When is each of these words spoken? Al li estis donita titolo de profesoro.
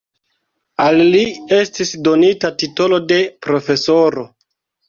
Al 0.85 0.97
li 1.15 1.21
estis 1.57 1.91
donita 2.09 2.53
titolo 2.65 3.01
de 3.13 3.21
profesoro. 3.49 4.29